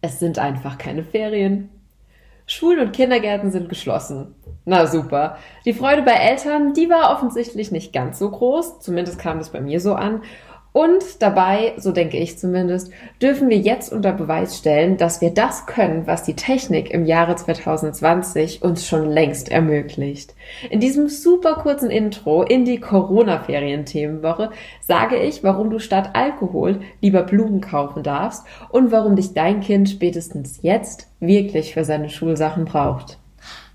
[0.00, 1.68] Es sind einfach keine Ferien.
[2.46, 4.34] Schulen und Kindergärten sind geschlossen.
[4.64, 5.36] Na super.
[5.64, 9.60] Die Freude bei Eltern, die war offensichtlich nicht ganz so groß, zumindest kam es bei
[9.60, 10.22] mir so an.
[10.72, 15.66] Und dabei, so denke ich zumindest, dürfen wir jetzt unter Beweis stellen, dass wir das
[15.66, 20.34] können, was die Technik im Jahre 2020 uns schon längst ermöglicht.
[20.70, 27.24] In diesem super kurzen Intro in die Corona-Ferien-Themenwoche sage ich, warum du statt Alkohol lieber
[27.24, 33.19] Blumen kaufen darfst und warum dich dein Kind spätestens jetzt wirklich für seine Schulsachen braucht.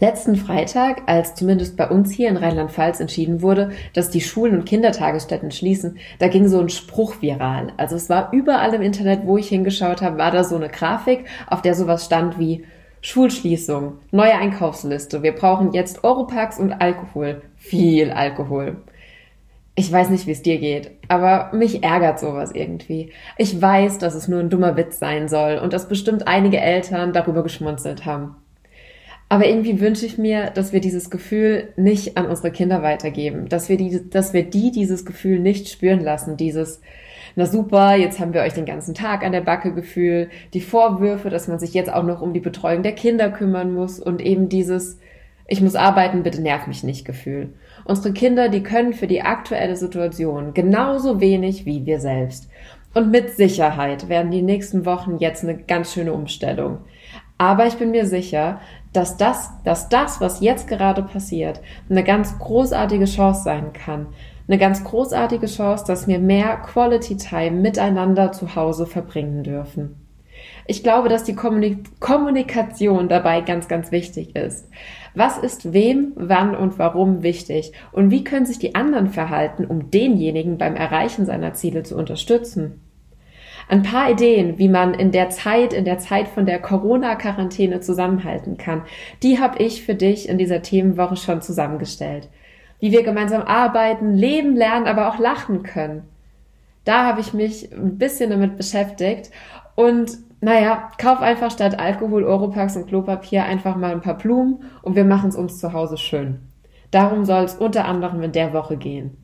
[0.00, 4.64] Letzten Freitag, als zumindest bei uns hier in Rheinland-Pfalz entschieden wurde, dass die Schulen und
[4.64, 7.74] Kindertagesstätten schließen, da ging so ein Spruch viral.
[7.76, 11.26] Also es war überall im Internet, wo ich hingeschaut habe, war da so eine Grafik,
[11.46, 12.64] auf der sowas stand wie
[13.02, 17.42] Schulschließung, neue Einkaufsliste, wir brauchen jetzt Oropax und Alkohol.
[17.56, 18.78] Viel Alkohol.
[19.74, 23.12] Ich weiß nicht, wie es dir geht, aber mich ärgert sowas irgendwie.
[23.36, 27.12] Ich weiß, dass es nur ein dummer Witz sein soll und dass bestimmt einige Eltern
[27.12, 28.36] darüber geschmunzelt haben.
[29.32, 33.68] Aber irgendwie wünsche ich mir, dass wir dieses Gefühl nicht an unsere Kinder weitergeben, dass
[33.68, 36.80] wir die, dass wir die dieses Gefühl nicht spüren lassen, dieses,
[37.36, 41.30] na super, jetzt haben wir euch den ganzen Tag an der Backe Gefühl, die Vorwürfe,
[41.30, 44.48] dass man sich jetzt auch noch um die Betreuung der Kinder kümmern muss und eben
[44.48, 44.98] dieses,
[45.46, 47.50] ich muss arbeiten, bitte nerv mich nicht Gefühl.
[47.84, 52.50] Unsere Kinder, die können für die aktuelle Situation genauso wenig wie wir selbst.
[52.94, 56.78] Und mit Sicherheit werden die nächsten Wochen jetzt eine ganz schöne Umstellung.
[57.38, 58.60] Aber ich bin mir sicher,
[58.92, 64.08] dass das, dass das, was jetzt gerade passiert, eine ganz großartige Chance sein kann.
[64.48, 69.96] Eine ganz großartige Chance, dass wir mehr Quality Time miteinander zu Hause verbringen dürfen.
[70.66, 74.68] Ich glaube, dass die Kommunikation dabei ganz, ganz wichtig ist.
[75.14, 77.72] Was ist wem, wann und warum wichtig?
[77.92, 82.80] Und wie können sich die anderen verhalten, um denjenigen beim Erreichen seiner Ziele zu unterstützen?
[83.70, 88.56] Ein paar Ideen, wie man in der Zeit, in der Zeit von der Corona-Quarantäne zusammenhalten
[88.56, 88.82] kann,
[89.22, 92.28] die habe ich für dich in dieser Themenwoche schon zusammengestellt.
[92.80, 96.02] Wie wir gemeinsam arbeiten, leben, lernen, aber auch lachen können.
[96.84, 99.30] Da habe ich mich ein bisschen damit beschäftigt
[99.76, 104.96] und naja, kauf einfach statt Alkohol, Oropax und Klopapier einfach mal ein paar Blumen und
[104.96, 106.40] wir machen es uns zu Hause schön.
[106.90, 109.16] Darum soll es unter anderem in der Woche gehen.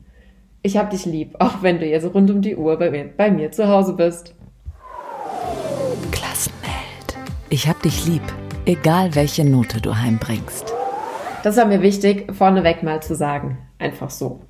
[0.61, 3.29] Ich hab dich lieb, auch wenn du jetzt rund um die Uhr bei mir, bei
[3.29, 4.36] mir zu Hause bist.
[7.49, 8.23] Ich hab dich lieb,
[8.65, 10.73] egal welche Note du heimbringst.
[11.43, 13.57] Das war mir wichtig, vorneweg mal zu sagen.
[13.79, 14.41] Einfach so.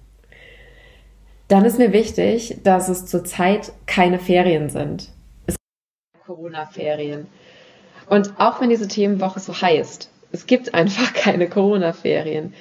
[1.47, 5.09] Dann ist mir wichtig, dass es zurzeit keine Ferien sind.
[5.46, 7.28] Es gibt Corona-Ferien.
[8.09, 12.56] Und auch wenn diese Themenwoche so heißt, es gibt einfach keine Corona-Ferien.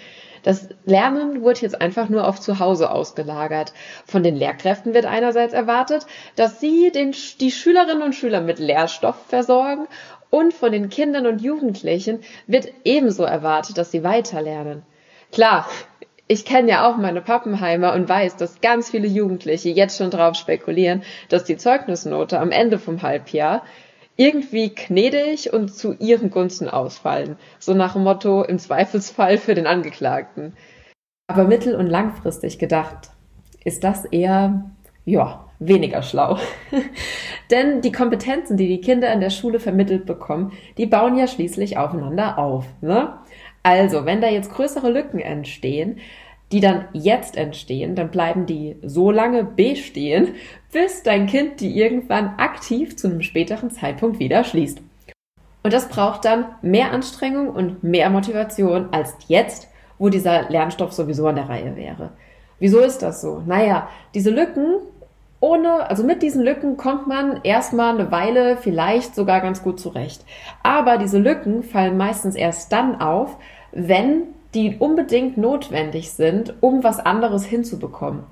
[0.47, 3.73] Das Lernen wird jetzt einfach nur auf zu Hause ausgelagert.
[4.07, 9.17] Von den Lehrkräften wird einerseits erwartet, dass sie den, die Schülerinnen und Schüler mit Lehrstoff
[9.27, 9.89] versorgen
[10.31, 14.83] und von den Kindern und Jugendlichen wird ebenso erwartet, dass sie weiterlernen.
[15.33, 15.69] Klar,
[16.29, 20.35] ich kenne ja auch meine Pappenheimer und weiß, dass ganz viele Jugendliche jetzt schon drauf
[20.35, 23.63] spekulieren, dass die Zeugnisnote am Ende vom Halbjahr
[24.17, 27.37] irgendwie gnädig und zu ihren Gunsten ausfallen.
[27.59, 30.55] So nach dem Motto im Zweifelsfall für den Angeklagten.
[31.29, 33.11] Aber mittel- und langfristig gedacht
[33.65, 34.71] ist das eher,
[35.05, 36.39] ja, weniger schlau.
[37.51, 41.79] Denn die Kompetenzen, die die Kinder in der Schule vermittelt bekommen, die bauen ja schließlich
[41.79, 42.67] aufeinander auf.
[42.81, 43.15] Ne?
[43.63, 45.99] Also, wenn da jetzt größere Lücken entstehen,
[46.53, 50.35] die dann jetzt entstehen, dann bleiben die so lange bestehen,
[50.73, 54.81] bis dein Kind die irgendwann aktiv zu einem späteren Zeitpunkt wieder schließt.
[55.63, 59.69] Und das braucht dann mehr Anstrengung und mehr Motivation als jetzt,
[59.99, 62.13] wo dieser Lernstoff sowieso an der Reihe wäre.
[62.61, 63.43] Wieso ist das so?
[63.45, 64.77] Naja, diese Lücken,
[65.47, 70.25] ohne, also mit diesen Lücken kommt man erstmal eine Weile vielleicht sogar ganz gut zurecht.
[70.65, 73.37] Aber diese Lücken fallen meistens erst dann auf,
[73.71, 78.25] wenn die unbedingt notwendig sind, um was anderes hinzubekommen.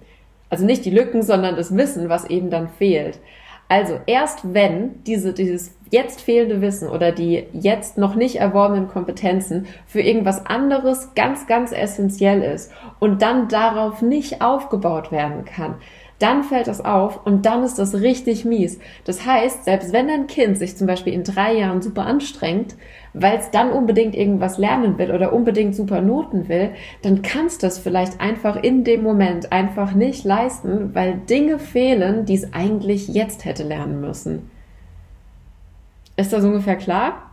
[0.50, 3.20] Also nicht die Lücken, sondern das Wissen, was eben dann fehlt.
[3.68, 9.66] Also erst wenn diese, dieses jetzt fehlende Wissen oder die jetzt noch nicht erworbenen Kompetenzen
[9.86, 15.76] für irgendwas anderes ganz, ganz essentiell ist und dann darauf nicht aufgebaut werden kann,
[16.18, 18.78] dann fällt das auf und dann ist das richtig mies.
[19.04, 22.76] Das heißt, selbst wenn dein Kind sich zum Beispiel in drei Jahren super anstrengt,
[23.12, 26.70] weil es dann unbedingt irgendwas lernen will oder unbedingt super Noten will,
[27.02, 32.24] dann kannst du es vielleicht einfach in dem Moment einfach nicht leisten, weil Dinge fehlen,
[32.24, 34.50] die es eigentlich jetzt hätte lernen müssen.
[36.16, 37.30] Ist das ungefähr klar?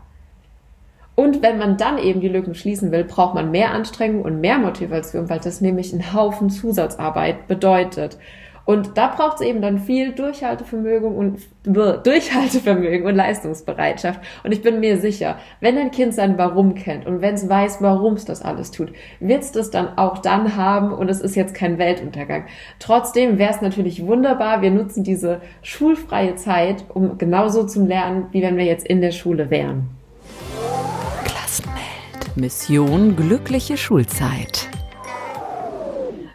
[1.16, 4.58] Und wenn man dann eben die Lücken schließen will, braucht man mehr Anstrengung und mehr
[4.58, 8.18] Motivation, weil das nämlich einen Haufen Zusatzarbeit bedeutet.
[8.66, 14.20] Und da braucht es eben dann viel Durchhaltevermögen und Durchhaltevermögen und Leistungsbereitschaft.
[14.44, 17.82] Und ich bin mir sicher, wenn ein Kind sein Warum kennt und wenn es weiß,
[17.82, 21.36] warum es das alles tut, wird es das dann auch dann haben und es ist
[21.36, 22.46] jetzt kein Weltuntergang.
[22.80, 28.42] Trotzdem wäre es natürlich wunderbar, wir nutzen diese schulfreie Zeit, um genauso zu lernen, wie
[28.42, 29.90] wenn wir jetzt in der Schule wären.
[31.26, 32.36] Klassenwelt.
[32.36, 34.70] Mission glückliche Schulzeit.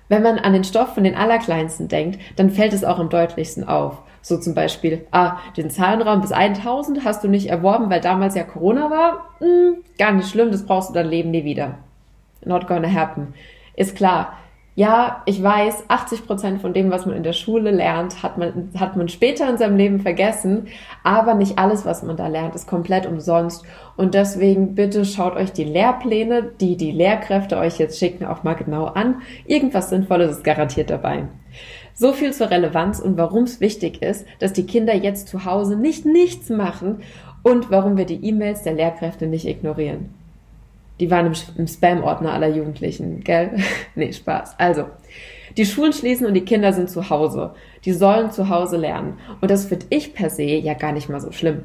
[0.08, 3.66] Wenn man an den Stoff von den Allerkleinsten denkt, dann fällt es auch am deutlichsten
[3.66, 3.98] auf.
[4.22, 8.42] So zum Beispiel, ah, den Zahlenraum bis 1000 hast du nicht erworben, weil damals ja
[8.42, 9.28] Corona war.
[9.38, 11.78] Hm, gar nicht schlimm, das brauchst du dein Leben nie wieder.
[12.44, 13.34] Not gonna happen.
[13.74, 14.36] Ist klar,
[14.76, 18.68] ja, ich weiß, 80 Prozent von dem, was man in der Schule lernt, hat man,
[18.78, 20.68] hat man später in seinem Leben vergessen.
[21.02, 23.64] Aber nicht alles, was man da lernt, ist komplett umsonst.
[23.96, 28.52] Und deswegen bitte schaut euch die Lehrpläne, die die Lehrkräfte euch jetzt schicken, auch mal
[28.52, 29.22] genau an.
[29.46, 31.28] Irgendwas Sinnvolles ist garantiert dabei.
[31.94, 35.76] So viel zur Relevanz und warum es wichtig ist, dass die Kinder jetzt zu Hause
[35.76, 37.00] nicht nichts machen
[37.42, 40.10] und warum wir die E-Mails der Lehrkräfte nicht ignorieren.
[41.00, 43.56] Die waren im, im Spam-Ordner aller Jugendlichen, gell?
[43.94, 44.58] nee, Spaß.
[44.58, 44.86] Also,
[45.56, 47.54] die Schulen schließen und die Kinder sind zu Hause.
[47.84, 49.18] Die sollen zu Hause lernen.
[49.40, 51.62] Und das finde ich per se ja gar nicht mal so schlimm.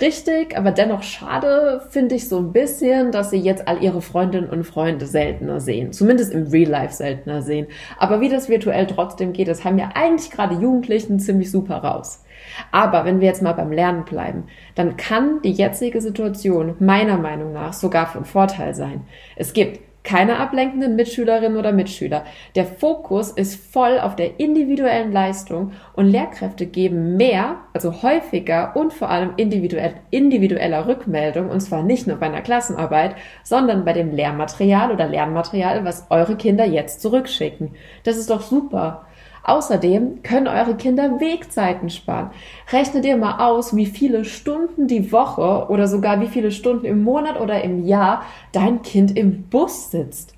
[0.00, 4.50] Richtig, aber dennoch schade finde ich so ein bisschen, dass sie jetzt all ihre Freundinnen
[4.50, 5.92] und Freunde seltener sehen.
[5.92, 7.68] Zumindest im Real Life seltener sehen.
[7.96, 12.24] Aber wie das virtuell trotzdem geht, das haben ja eigentlich gerade Jugendlichen ziemlich super raus.
[12.72, 14.44] Aber wenn wir jetzt mal beim Lernen bleiben,
[14.74, 19.02] dann kann die jetzige Situation meiner Meinung nach sogar von Vorteil sein.
[19.36, 22.24] Es gibt keine ablenkenden Mitschülerinnen oder Mitschüler.
[22.54, 28.92] Der Fokus ist voll auf der individuellen Leistung und Lehrkräfte geben mehr, also häufiger und
[28.92, 34.12] vor allem individuell, individueller Rückmeldung, und zwar nicht nur bei einer Klassenarbeit, sondern bei dem
[34.12, 37.74] Lehrmaterial oder Lernmaterial, was eure Kinder jetzt zurückschicken.
[38.04, 39.06] Das ist doch super.
[39.44, 42.30] Außerdem können eure Kinder Wegzeiten sparen.
[42.72, 47.04] Rechnet ihr mal aus, wie viele Stunden die Woche oder sogar wie viele Stunden im
[47.04, 50.34] Monat oder im Jahr dein Kind im Bus sitzt.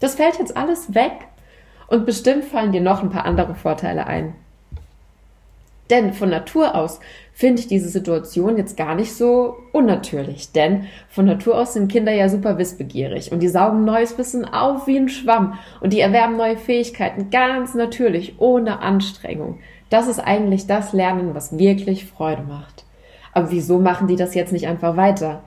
[0.00, 1.12] Das fällt jetzt alles weg.
[1.86, 4.34] Und bestimmt fallen dir noch ein paar andere Vorteile ein.
[5.88, 7.00] Denn von Natur aus
[7.38, 10.50] finde ich diese Situation jetzt gar nicht so unnatürlich.
[10.50, 14.88] Denn von Natur aus sind Kinder ja super wissbegierig und die saugen neues Wissen auf
[14.88, 19.60] wie ein Schwamm und die erwerben neue Fähigkeiten ganz natürlich, ohne Anstrengung.
[19.88, 22.84] Das ist eigentlich das Lernen, was wirklich Freude macht.
[23.32, 25.44] Aber wieso machen die das jetzt nicht einfach weiter?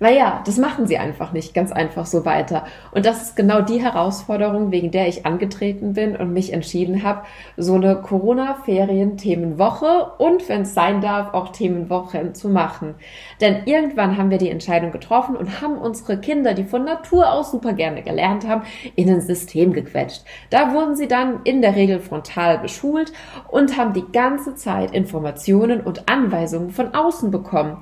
[0.00, 2.64] Naja, das machen sie einfach nicht ganz einfach so weiter.
[2.92, 7.22] Und das ist genau die Herausforderung, wegen der ich angetreten bin und mich entschieden habe,
[7.56, 12.94] so eine Corona-Ferien-Themenwoche und, wenn es sein darf, auch Themenwochen zu machen.
[13.40, 17.52] Denn irgendwann haben wir die Entscheidung getroffen und haben unsere Kinder, die von Natur aus
[17.52, 18.62] super gerne gelernt haben,
[18.96, 20.22] in ein System gequetscht.
[20.50, 23.12] Da wurden sie dann in der Regel frontal beschult
[23.48, 27.78] und haben die ganze Zeit Informationen und Anweisungen von außen bekommen.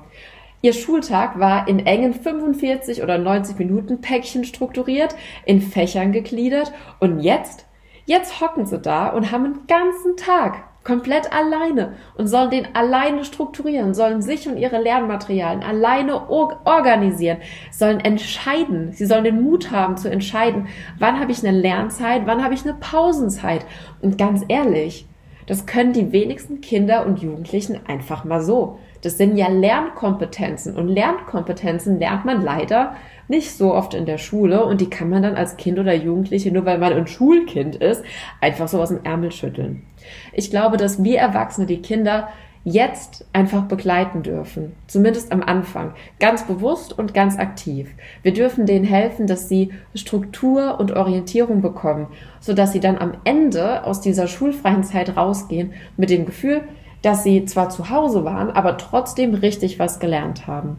[0.65, 5.13] Ihr Schultag war in engen 45 oder 90 Minuten Päckchen strukturiert,
[5.45, 7.65] in Fächern gegliedert und jetzt,
[8.05, 13.25] jetzt hocken sie da und haben einen ganzen Tag komplett alleine und sollen den alleine
[13.25, 17.39] strukturieren, sollen sich und ihre Lernmaterialien alleine organisieren,
[17.69, 22.41] sollen entscheiden, sie sollen den Mut haben zu entscheiden, wann habe ich eine Lernzeit, wann
[22.41, 23.65] habe ich eine Pausenzeit.
[24.01, 25.07] Und ganz ehrlich,
[25.45, 28.79] das können die wenigsten Kinder und Jugendlichen einfach mal so.
[29.03, 32.95] Das sind ja Lernkompetenzen und Lernkompetenzen lernt man leider
[33.27, 36.51] nicht so oft in der Schule und die kann man dann als Kind oder Jugendliche,
[36.51, 38.03] nur weil man ein Schulkind ist,
[38.39, 39.83] einfach so aus dem Ärmel schütteln.
[40.31, 42.29] Ich glaube, dass wir Erwachsene die Kinder
[42.65, 44.71] jetzt einfach begleiten dürfen.
[44.87, 45.93] Zumindest am Anfang.
[46.19, 47.89] Ganz bewusst und ganz aktiv.
[48.21, 52.07] Wir dürfen denen helfen, dass sie Struktur und Orientierung bekommen,
[52.39, 56.61] sodass sie dann am Ende aus dieser schulfreien Zeit rausgehen mit dem Gefühl,
[57.03, 60.77] dass sie zwar zu Hause waren, aber trotzdem richtig was gelernt haben.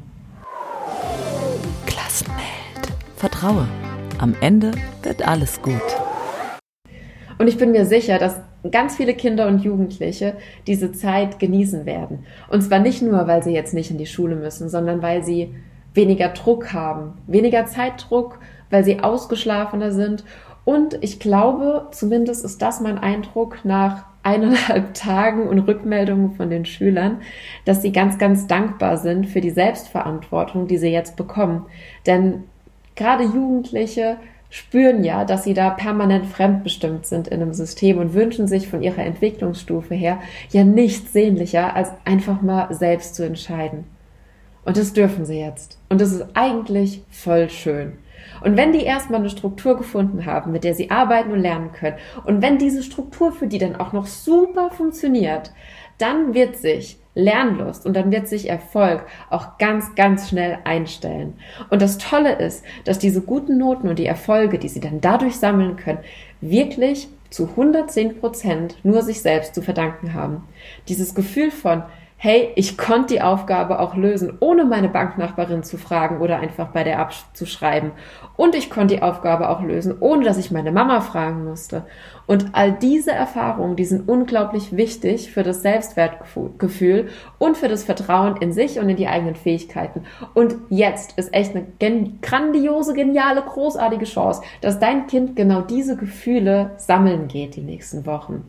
[1.87, 2.41] Klassenwelt.
[3.17, 3.69] Vertraue.
[4.19, 5.83] Am Ende wird alles gut.
[7.39, 8.41] Und ich bin mir sicher, dass
[8.71, 10.35] ganz viele Kinder und Jugendliche
[10.67, 12.25] diese Zeit genießen werden.
[12.49, 15.55] Und zwar nicht nur, weil sie jetzt nicht in die Schule müssen, sondern weil sie
[15.93, 18.39] weniger Druck haben, weniger Zeitdruck,
[18.71, 20.25] weil sie ausgeschlafener sind.
[20.65, 26.65] Und ich glaube, zumindest ist das mein Eindruck nach eineinhalb Tagen und Rückmeldungen von den
[26.65, 27.19] Schülern,
[27.65, 31.67] dass sie ganz, ganz dankbar sind für die Selbstverantwortung, die sie jetzt bekommen.
[32.07, 32.45] Denn
[32.97, 34.17] gerade Jugendliche
[34.51, 38.83] spüren ja, dass sie da permanent fremdbestimmt sind in einem System und wünschen sich von
[38.83, 40.19] ihrer Entwicklungsstufe her
[40.51, 43.85] ja nichts sehnlicher, als einfach mal selbst zu entscheiden.
[44.65, 45.79] Und das dürfen sie jetzt.
[45.89, 47.95] Und das ist eigentlich voll schön.
[48.43, 51.97] Und wenn die erstmal eine Struktur gefunden haben, mit der sie arbeiten und lernen können,
[52.25, 55.53] und wenn diese Struktur für die dann auch noch super funktioniert,
[55.99, 61.35] dann wird sich Lernlust und dann wird sich Erfolg auch ganz, ganz schnell einstellen.
[61.71, 65.37] Und das Tolle ist, dass diese guten Noten und die Erfolge, die sie dann dadurch
[65.37, 66.01] sammeln können,
[66.41, 70.45] wirklich zu 110 Prozent nur sich selbst zu verdanken haben.
[70.89, 71.83] Dieses Gefühl von,
[72.17, 76.83] hey, ich konnte die Aufgabe auch lösen, ohne meine Banknachbarin zu fragen oder einfach bei
[76.83, 77.93] der abzuschreiben.
[78.37, 81.85] Und ich konnte die Aufgabe auch lösen, ohne dass ich meine Mama fragen musste.
[82.27, 88.39] Und all diese Erfahrungen, die sind unglaublich wichtig für das Selbstwertgefühl und für das Vertrauen
[88.39, 90.05] in sich und in die eigenen Fähigkeiten.
[90.33, 95.97] Und jetzt ist echt eine gen grandiose, geniale, großartige Chance, dass dein Kind genau diese
[95.97, 98.49] Gefühle sammeln geht die nächsten Wochen.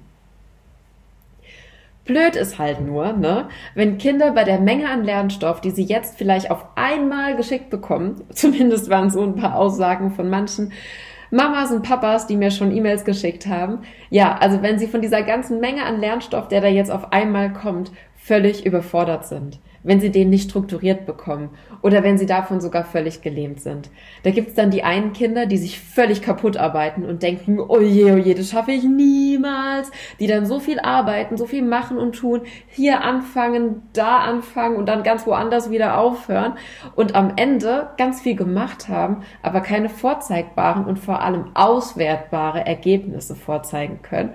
[2.06, 6.18] Blöd ist halt nur, ne, wenn Kinder bei der Menge an Lernstoff, die sie jetzt
[6.18, 10.72] vielleicht auf einmal geschickt bekommen, zumindest waren so ein paar Aussagen von manchen
[11.32, 13.80] Mamas und Papas, die mir schon E-Mails geschickt haben.
[14.12, 17.52] Ja, also wenn sie von dieser ganzen Menge an Lernstoff, der da jetzt auf einmal
[17.52, 21.50] kommt, völlig überfordert sind wenn sie den nicht strukturiert bekommen
[21.82, 23.90] oder wenn sie davon sogar völlig gelähmt sind.
[24.24, 28.12] Da gibt's dann die einen Kinder, die sich völlig kaputt arbeiten und denken, oh je,
[28.12, 32.16] oh je, das schaffe ich niemals, die dann so viel arbeiten, so viel machen und
[32.16, 36.54] tun, hier anfangen, da anfangen und dann ganz woanders wieder aufhören
[36.96, 43.36] und am Ende ganz viel gemacht haben, aber keine vorzeigbaren und vor allem auswertbare Ergebnisse
[43.36, 44.32] vorzeigen können.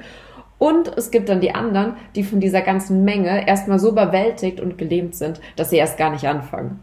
[0.61, 4.77] Und es gibt dann die anderen, die von dieser ganzen Menge erstmal so überwältigt und
[4.77, 6.81] gelähmt sind, dass sie erst gar nicht anfangen.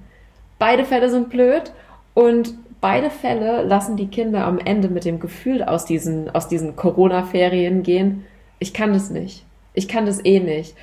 [0.58, 1.72] Beide Fälle sind blöd
[2.16, 6.76] und beide Fälle lassen die Kinder am Ende mit dem Gefühl aus diesen, aus diesen
[6.76, 8.26] Corona-Ferien gehen,
[8.58, 9.46] ich kann das nicht.
[9.76, 10.74] Ich kann das eh nicht.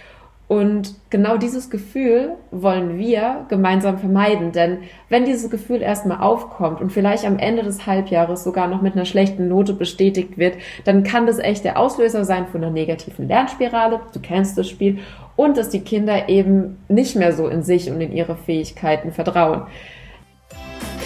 [0.47, 6.93] Und genau dieses Gefühl wollen wir gemeinsam vermeiden, denn wenn dieses Gefühl erstmal aufkommt und
[6.93, 11.27] vielleicht am Ende des Halbjahres sogar noch mit einer schlechten Note bestätigt wird, dann kann
[11.27, 14.99] das echt der Auslöser sein von einer negativen Lernspirale, du kennst das Spiel,
[15.37, 19.63] und dass die Kinder eben nicht mehr so in sich und in ihre Fähigkeiten vertrauen.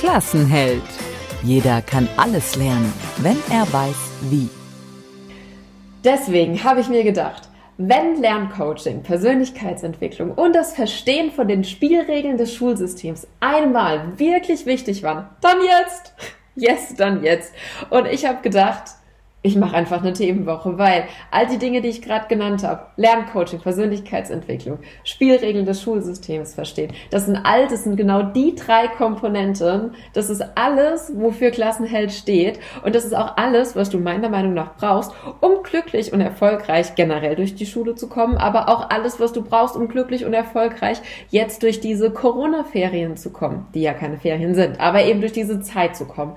[0.00, 0.82] Klassenheld.
[1.44, 4.48] Jeder kann alles lernen, wenn er weiß, wie.
[6.04, 7.47] Deswegen habe ich mir gedacht,
[7.78, 15.28] wenn Lerncoaching, Persönlichkeitsentwicklung und das Verstehen von den Spielregeln des Schulsystems einmal wirklich wichtig waren,
[15.40, 16.12] dann jetzt.
[16.56, 17.54] Yes, dann jetzt.
[17.88, 18.82] Und ich habe gedacht,
[19.42, 23.60] ich mache einfach eine Themenwoche, weil all die Dinge, die ich gerade genannt habe, Lerncoaching,
[23.60, 29.92] Persönlichkeitsentwicklung, Spielregeln des Schulsystems verstehen, das sind all, das sind genau die drei Komponenten.
[30.12, 32.58] Das ist alles, wofür Klassenheld steht.
[32.84, 36.96] Und das ist auch alles, was du meiner Meinung nach brauchst, um glücklich und erfolgreich
[36.96, 40.34] generell durch die Schule zu kommen, aber auch alles, was du brauchst, um glücklich und
[40.34, 40.98] erfolgreich
[41.30, 45.60] jetzt durch diese Corona-Ferien zu kommen, die ja keine Ferien sind, aber eben durch diese
[45.60, 46.36] Zeit zu kommen.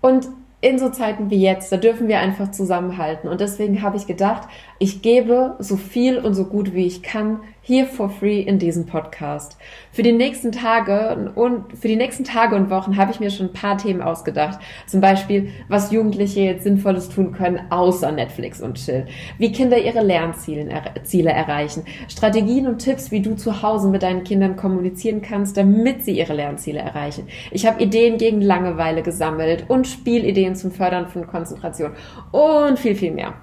[0.00, 0.28] Und
[0.60, 3.28] in so Zeiten wie jetzt, da dürfen wir einfach zusammenhalten.
[3.28, 4.48] Und deswegen habe ich gedacht,
[4.78, 8.86] ich gebe so viel und so gut wie ich kann hier for free in diesem
[8.86, 9.58] Podcast.
[9.92, 13.48] Für die nächsten Tage und für die nächsten Tage und Wochen habe ich mir schon
[13.48, 14.58] ein paar Themen ausgedacht.
[14.86, 19.04] Zum Beispiel, was Jugendliche jetzt Sinnvolles tun können, außer Netflix und Chill.
[19.36, 21.84] Wie Kinder ihre Lernziele Ziele erreichen.
[22.08, 26.32] Strategien und Tipps, wie du zu Hause mit deinen Kindern kommunizieren kannst, damit sie ihre
[26.32, 27.28] Lernziele erreichen.
[27.50, 31.90] Ich habe Ideen gegen Langeweile gesammelt und Spielideen zum Fördern von Konzentration
[32.32, 33.34] und viel, viel mehr.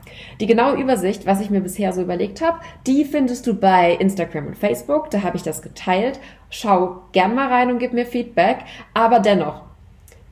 [0.41, 4.14] Die genaue Übersicht, was ich mir bisher so überlegt habe, die findest du bei Instagram
[4.15, 5.09] Instagram und Facebook.
[5.09, 6.19] Da habe ich das geteilt.
[6.49, 8.59] Schau gern mal rein und gib mir Feedback.
[8.93, 9.61] Aber dennoch,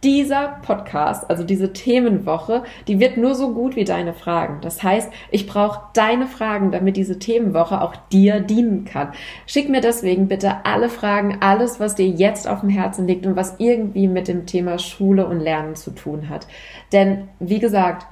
[0.04, 4.60] dieser Podcast, also diese Themenwoche, die wird nur so gut wie deine Fragen.
[4.62, 9.14] Das heißt, ich brauche deine Fragen, damit diese Themenwoche auch dir dienen kann.
[9.48, 13.36] Schick mir deswegen bitte alle Fragen, alles, was dir jetzt auf dem Herzen liegt und
[13.36, 16.48] was irgendwie mit dem Thema Schule und Lernen zu tun hat.
[16.92, 18.06] Denn, wie gesagt,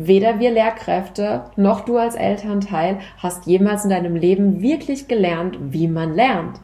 [0.00, 5.88] Weder wir Lehrkräfte noch du als Elternteil hast jemals in deinem Leben wirklich gelernt, wie
[5.88, 6.60] man lernt.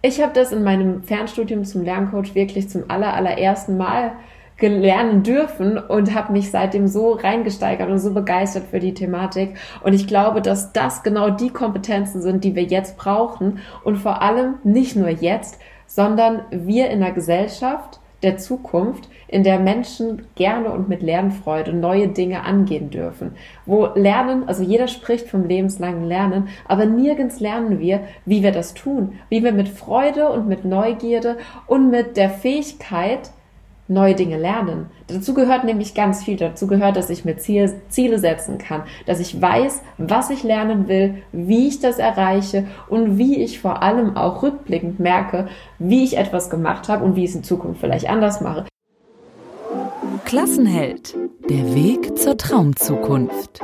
[0.00, 4.12] Ich habe das in meinem Fernstudium zum Lerncoach wirklich zum aller, allerersten Mal
[4.60, 9.56] lernen dürfen und habe mich seitdem so reingesteigert und so begeistert für die Thematik.
[9.82, 14.22] Und ich glaube, dass das genau die Kompetenzen sind, die wir jetzt brauchen und vor
[14.22, 20.70] allem nicht nur jetzt, sondern wir in der Gesellschaft der Zukunft, in der Menschen gerne
[20.70, 23.32] und mit Lernfreude neue Dinge angehen dürfen.
[23.66, 28.74] Wo Lernen, also jeder spricht vom lebenslangen Lernen, aber nirgends lernen wir, wie wir das
[28.74, 33.30] tun, wie wir mit Freude und mit Neugierde und mit der Fähigkeit,
[33.92, 34.86] neue Dinge lernen.
[35.06, 36.36] Dazu gehört nämlich ganz viel.
[36.36, 40.88] Dazu gehört, dass ich mir Ziel, Ziele setzen kann, dass ich weiß, was ich lernen
[40.88, 46.16] will, wie ich das erreiche und wie ich vor allem auch rückblickend merke, wie ich
[46.16, 48.66] etwas gemacht habe und wie ich es in Zukunft vielleicht anders mache.
[50.24, 51.16] Klassenheld.
[51.50, 53.60] Der Weg zur Traumzukunft.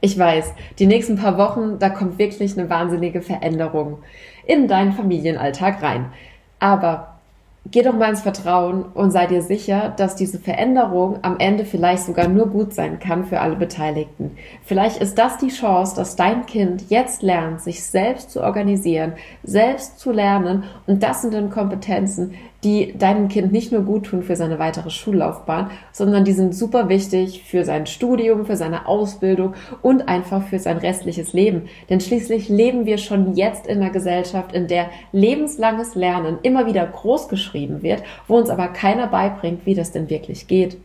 [0.00, 3.98] Ich weiß, die nächsten paar Wochen, da kommt wirklich eine wahnsinnige Veränderung
[4.44, 6.06] in deinen Familienalltag rein.
[6.58, 7.11] Aber
[7.70, 12.02] Geh doch mal ins Vertrauen und sei dir sicher, dass diese Veränderung am Ende vielleicht
[12.02, 14.36] sogar nur gut sein kann für alle Beteiligten.
[14.64, 19.12] Vielleicht ist das die Chance, dass dein Kind jetzt lernt, sich selbst zu organisieren,
[19.44, 24.22] selbst zu lernen und das sind dann Kompetenzen, die deinem Kind nicht nur gut tun
[24.22, 29.54] für seine weitere Schullaufbahn, sondern die sind super wichtig für sein Studium, für seine Ausbildung
[29.82, 31.68] und einfach für sein restliches Leben.
[31.90, 36.86] Denn schließlich leben wir schon jetzt in einer Gesellschaft, in der lebenslanges Lernen immer wieder
[36.86, 40.76] groß geschrieben wird, wo uns aber keiner beibringt, wie das denn wirklich geht.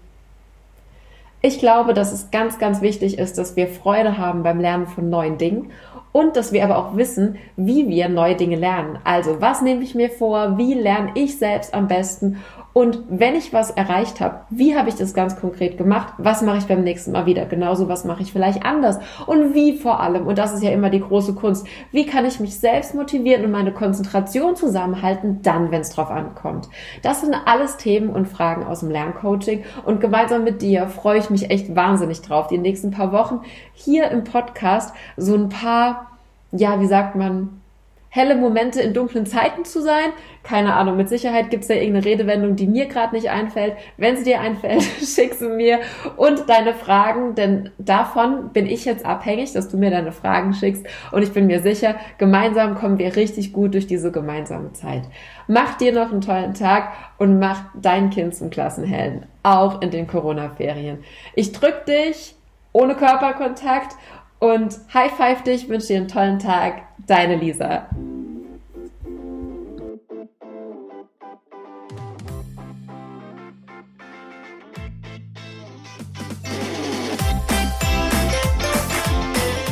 [1.41, 5.09] Ich glaube, dass es ganz, ganz wichtig ist, dass wir Freude haben beim Lernen von
[5.09, 5.71] neuen Dingen
[6.11, 8.97] und dass wir aber auch wissen, wie wir neue Dinge lernen.
[9.03, 10.57] Also, was nehme ich mir vor?
[10.57, 12.43] Wie lerne ich selbst am besten?
[12.77, 16.13] Und wenn ich was erreicht habe, wie habe ich das ganz konkret gemacht?
[16.19, 17.47] Was mache ich beim nächsten Mal wieder?
[17.47, 18.99] Genauso, was mache ich vielleicht anders?
[19.25, 22.39] Und wie vor allem, und das ist ja immer die große Kunst, wie kann ich
[22.39, 26.69] mich selbst motivieren und meine Konzentration zusammenhalten, dann, wenn es drauf ankommt?
[27.01, 31.31] Das sind alles Themen und Fragen aus dem Lerncoaching und gemeinsam mit dir freue ich
[31.31, 33.39] mich echt wahnsinnig drauf, die nächsten paar Wochen
[33.73, 36.11] hier im Podcast so ein paar,
[36.51, 37.59] ja, wie sagt man,
[38.09, 40.11] helle Momente in dunklen Zeiten zu sein.
[40.43, 43.73] Keine Ahnung, mit Sicherheit gibt es da irgendeine Redewendung, die mir gerade nicht einfällt.
[43.97, 45.79] Wenn sie dir einfällt, schick sie mir
[46.15, 50.85] und deine Fragen, denn davon bin ich jetzt abhängig, dass du mir deine Fragen schickst
[51.11, 55.03] und ich bin mir sicher, gemeinsam kommen wir richtig gut durch diese gemeinsame Zeit.
[55.47, 60.07] Mach dir noch einen tollen Tag und mach dein Kind zum Klassenhelden, auch in den
[60.07, 60.99] Corona-Ferien.
[61.35, 62.35] Ich drück dich
[62.77, 63.95] ohne Körperkontakt
[64.39, 66.83] und high five dich, wünsche dir einen tollen Tag.
[67.05, 67.87] Deine Lisa.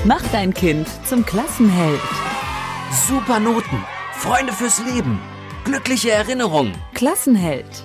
[0.08, 2.00] Mach dein Kind zum Klassenheld.
[3.08, 5.20] Super Noten, Freunde fürs Leben,
[5.64, 6.74] glückliche Erinnerungen.
[6.94, 7.85] Klassenheld.